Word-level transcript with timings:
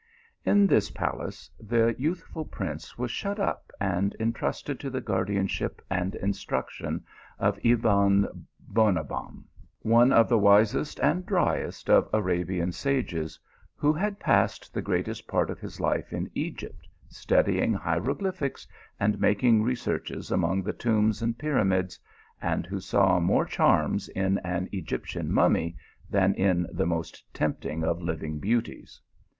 In 0.43 0.65
this 0.65 0.89
palace 0.89 1.51
the 1.59 1.93
youthful 1.95 2.43
prince 2.43 2.97
was 2.97 3.11
shut 3.11 3.39
up 3.39 3.69
and 3.79 4.15
en 4.19 4.33
trusted 4.33 4.79
to 4.79 4.89
the 4.89 4.99
guardianship 4.99 5.79
and 5.91 6.15
instruction 6.15 7.05
of 7.37 7.63
Ebon 7.63 8.47
Bonabbon, 8.73 9.43
one 9.83 10.11
of 10.11 10.27
the 10.27 10.39
wisest 10.39 10.99
and 11.01 11.23
dryest 11.23 11.87
of 11.87 12.09
Arabian 12.13 12.71
sages, 12.71 13.37
who 13.75 13.93
had 13.93 14.19
passed 14.19 14.73
the 14.73 14.81
greatest 14.81 15.27
part 15.27 15.51
of 15.51 15.59
his 15.59 15.79
life 15.79 16.11
in 16.11 16.31
Egypt, 16.33 16.87
studying 17.07 17.71
hieroglyphics 17.75 18.65
and 18.99 19.21
making 19.21 19.61
researches 19.61 20.31
190 20.31 20.31
THE 20.31 20.31
ALIIAMBRA. 20.31 20.51
among 20.51 20.63
the 20.63 20.79
tombs 21.05 21.21
and 21.21 21.37
pyramids, 21.37 21.99
and 22.41 22.65
who 22.65 22.79
saw 22.79 23.19
more 23.19 23.45
charms 23.45 24.09
in 24.09 24.39
an 24.39 24.67
Egyptian 24.71 25.31
mummy 25.31 25.77
than 26.09 26.33
in 26.33 26.65
the 26.73 26.87
most 26.87 27.31
tempting 27.35 27.83
of 27.83 28.01
living 28.01 28.39
beauties. 28.39 28.99